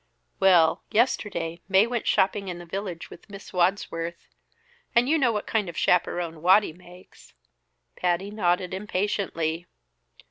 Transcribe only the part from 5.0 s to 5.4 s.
you know